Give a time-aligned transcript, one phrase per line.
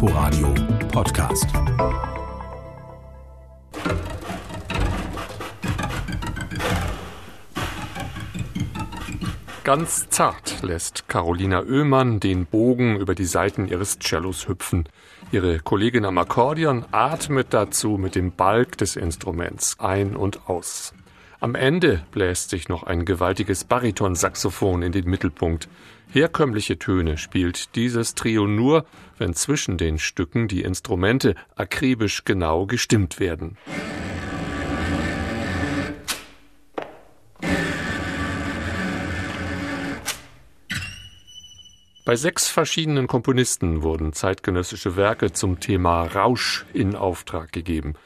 [0.00, 0.54] Inforadio
[0.92, 1.48] Podcast.
[9.64, 14.88] Ganz zart lässt Carolina Oehmann den Bogen über die Saiten ihres Cellos hüpfen.
[15.32, 20.94] Ihre Kollegin am Akkordeon atmet dazu mit dem Balk des Instruments ein und aus.
[21.40, 25.68] Am Ende bläst sich noch ein gewaltiges Baritonsaxophon in den Mittelpunkt.
[26.10, 28.86] Herkömmliche Töne spielt dieses Trio nur,
[29.18, 33.56] wenn zwischen den Stücken die Instrumente akribisch genau gestimmt werden.
[42.08, 47.96] Bei sechs verschiedenen Komponisten wurden zeitgenössische Werke zum Thema Rausch in Auftrag gegeben.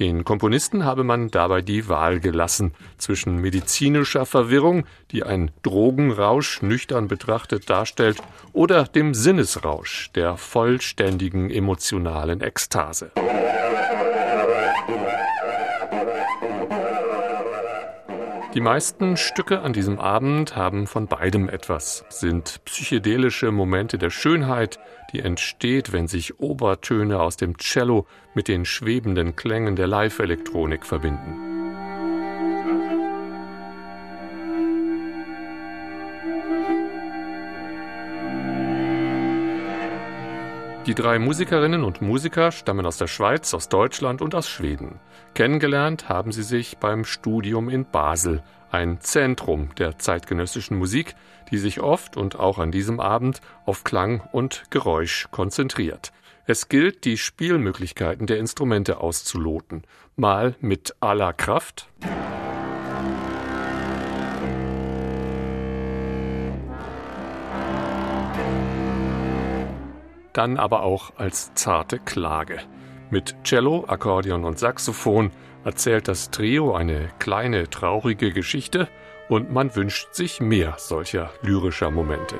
[0.00, 7.06] Den Komponisten habe man dabei die Wahl gelassen zwischen medizinischer Verwirrung, die ein Drogenrausch nüchtern
[7.06, 8.18] betrachtet darstellt,
[8.52, 13.12] oder dem Sinnesrausch der vollständigen emotionalen Ekstase.
[18.54, 24.78] Die meisten Stücke an diesem Abend haben von beidem etwas, sind psychedelische Momente der Schönheit,
[25.12, 31.51] die entsteht, wenn sich Obertöne aus dem Cello mit den schwebenden Klängen der Live-Elektronik verbinden.
[40.86, 44.98] Die drei Musikerinnen und Musiker stammen aus der Schweiz, aus Deutschland und aus Schweden.
[45.34, 51.14] Kennengelernt haben sie sich beim Studium in Basel, ein Zentrum der zeitgenössischen Musik,
[51.52, 56.12] die sich oft und auch an diesem Abend auf Klang und Geräusch konzentriert.
[56.46, 59.84] Es gilt, die Spielmöglichkeiten der Instrumente auszuloten,
[60.16, 61.88] mal mit aller Kraft,
[70.32, 72.60] dann aber auch als zarte Klage.
[73.10, 75.30] Mit Cello, Akkordeon und Saxophon
[75.64, 78.88] erzählt das Trio eine kleine traurige Geschichte
[79.28, 82.36] und man wünscht sich mehr solcher lyrischer Momente.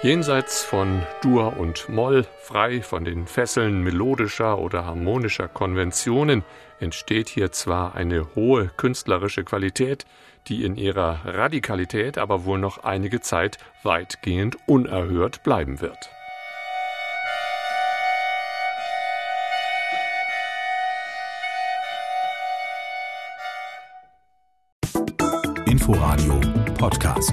[0.00, 6.44] Jenseits von Dur und Moll, frei von den Fesseln melodischer oder harmonischer Konventionen,
[6.78, 10.06] entsteht hier zwar eine hohe künstlerische Qualität,
[10.46, 16.10] die in ihrer Radikalität aber wohl noch einige Zeit weitgehend unerhört bleiben wird.
[25.66, 26.40] Inforadio
[26.78, 27.32] Podcast.